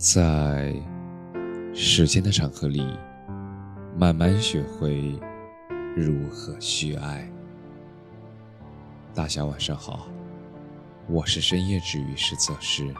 [0.00, 0.74] 在
[1.74, 2.82] 时间的长河里，
[3.98, 5.20] 慢慢学会
[5.94, 7.30] 如何去爱。
[9.14, 10.08] 大家晚上好，
[11.06, 12.90] 我是深夜治愈师泽师，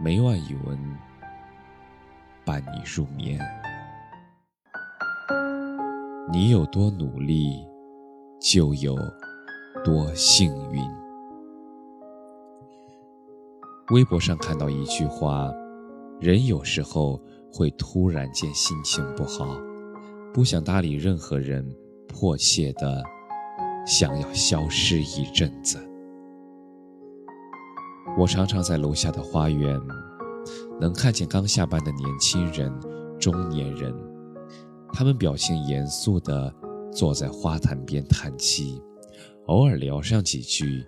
[0.00, 0.78] 每晚一文
[2.42, 3.38] 伴你入眠。
[6.32, 7.62] 你有多努力，
[8.40, 8.96] 就有
[9.84, 11.05] 多幸运。
[13.92, 15.48] 微博上看到一句话：
[16.18, 17.22] 人有时候
[17.52, 19.46] 会突然间心情不好，
[20.34, 21.64] 不想搭理任何人，
[22.08, 23.00] 迫切的
[23.86, 25.78] 想要消失一阵子。
[28.18, 29.80] 我常常在楼下的花园，
[30.80, 32.72] 能看见刚下班的年轻人、
[33.20, 33.94] 中年人，
[34.92, 36.52] 他们表情严肃的
[36.90, 38.82] 坐在花坛边叹气，
[39.46, 40.84] 偶尔聊上几句，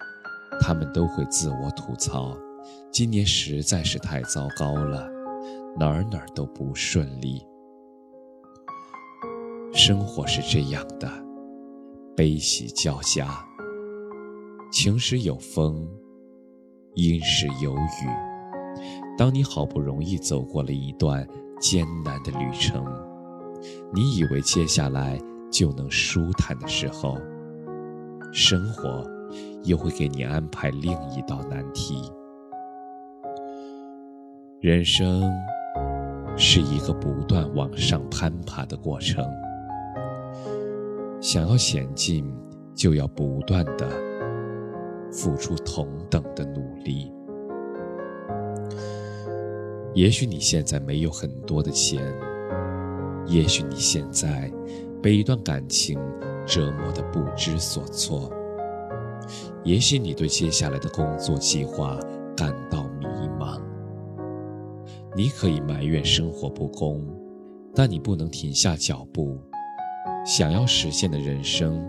[0.60, 2.36] 他们都会自我吐槽。
[2.90, 5.08] 今年实在是太糟糕了，
[5.78, 7.44] 哪儿哪儿都不顺利。
[9.72, 11.08] 生活是这样的，
[12.16, 13.28] 悲喜交加，
[14.72, 15.88] 晴时有风，
[16.94, 18.78] 阴时有雨。
[19.16, 21.26] 当你好不容易走过了一段
[21.60, 22.84] 艰难的旅程，
[23.92, 27.18] 你以为接下来就能舒坦的时候，
[28.32, 29.04] 生活
[29.64, 32.10] 又会给你安排另一道难题。
[34.60, 35.22] 人生
[36.36, 39.24] 是一个不断往上攀爬的过程，
[41.20, 42.28] 想要前进，
[42.74, 43.88] 就要不断的
[45.12, 47.12] 付出同等的努力。
[49.94, 52.02] 也许你现在没有很多的钱，
[53.28, 54.50] 也许你现在
[55.00, 56.00] 被一段感情
[56.44, 58.28] 折磨的不知所措，
[59.62, 61.96] 也许你对接下来的工作计划
[62.36, 62.88] 感到。
[65.16, 67.04] 你可以埋怨生活不公，
[67.74, 69.38] 但你不能停下脚步。
[70.24, 71.80] 想要实现的人生，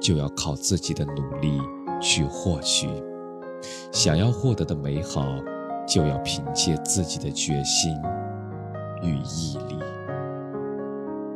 [0.00, 1.58] 就要靠自己的努力
[2.00, 2.86] 去获取；
[3.90, 5.26] 想要获得的美好，
[5.88, 7.96] 就要凭借自己的决心
[9.02, 9.78] 与毅力。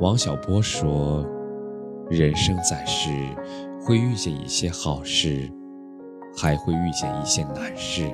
[0.00, 1.24] 王小波说
[2.10, 3.10] ：“人生在世，
[3.80, 5.50] 会遇见一些好事，
[6.36, 8.10] 还会遇见一些难事。”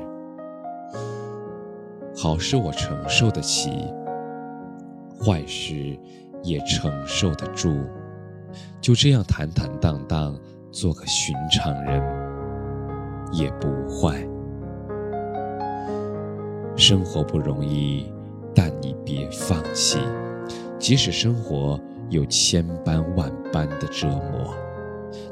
[2.18, 3.70] 好事我承受得起，
[5.22, 5.98] 坏事
[6.42, 7.76] 也承受得住，
[8.80, 10.34] 就这样坦坦荡荡
[10.72, 12.02] 做个寻常人，
[13.32, 14.26] 也不坏。
[16.74, 18.10] 生活不容易，
[18.54, 19.98] 但你别放弃。
[20.78, 21.78] 即使生活
[22.08, 24.54] 有千般万般的折磨，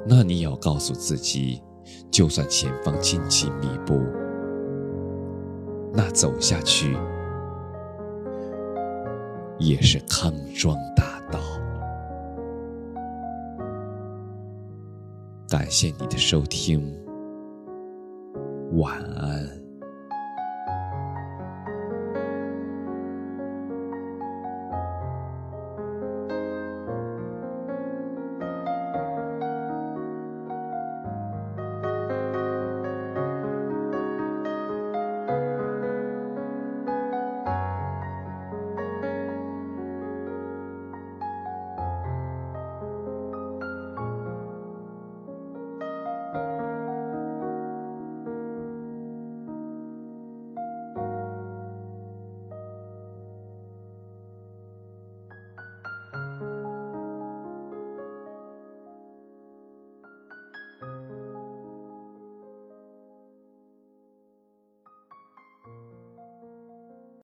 [0.07, 1.63] 那你要告诉自己，
[2.11, 4.03] 就算前方荆棘密布。
[5.97, 6.97] 那走下去
[9.59, 11.39] 也是康庄大道。
[15.49, 16.93] 感谢你的收听，
[18.73, 19.64] 晚安。